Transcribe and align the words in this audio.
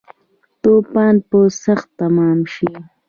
توپان 0.61 1.15
به 1.29 1.39
سخت 1.63 1.89
تمام 1.99 2.39
شی 2.53 2.71